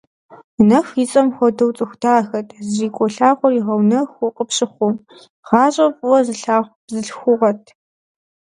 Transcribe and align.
Нэху 0.67 0.93
и 1.03 1.05
цӀэм 1.11 1.27
хуэдэу 1.35 1.71
цӀыху 1.77 1.99
дахэт, 2.01 2.47
зрикӀуэ 2.69 3.07
лъагъуэр 3.13 3.53
игъэнэхуу 3.59 4.35
къыпщыхъуу, 4.35 4.93
гъащӀэр 5.47 5.91
фӀыуэ 5.97 6.19
зылъагъу 6.25 6.75
бзылъхугъэт. 6.85 7.61